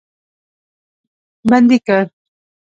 بندي 1.49 1.77
کړ. 1.87 1.99